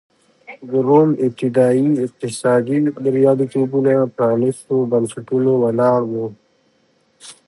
[0.69, 6.13] د روم ابتدايي اقتصادي بریالیتوبونه پرانېستو بنسټونو ولاړ و.